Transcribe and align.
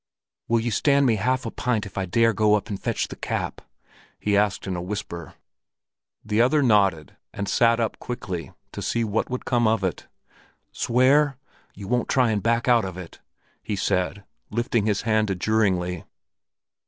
"Will 0.47 0.59
you 0.59 0.71
stand 0.71 1.05
me 1.05 1.17
half 1.17 1.45
a 1.45 1.51
pint 1.51 1.85
if 1.85 1.95
I 1.95 2.07
dare 2.07 2.33
go 2.33 2.55
up 2.55 2.69
and 2.69 2.81
fetch 2.81 3.09
the 3.09 3.15
cap?" 3.15 3.61
he 4.19 4.35
asked 4.35 4.65
in 4.65 4.75
a 4.75 4.81
whisper. 4.81 5.35
The 6.25 6.41
other 6.41 6.63
nodded 6.63 7.17
and 7.31 7.47
sat 7.47 7.79
up 7.79 7.99
quickly 7.99 8.51
to 8.71 8.81
see 8.81 9.03
what 9.03 9.29
would 9.29 9.45
come 9.45 9.67
of 9.67 9.83
it. 9.83 10.07
"Swear? 10.71 11.37
You 11.75 11.87
won't 11.87 12.09
try 12.09 12.31
and 12.31 12.41
back 12.41 12.67
out 12.67 12.83
of 12.83 12.97
it?" 12.97 13.19
he 13.61 13.75
said, 13.75 14.23
lifting 14.49 14.87
his 14.87 15.03
hand 15.03 15.29
adjuringly. 15.29 16.05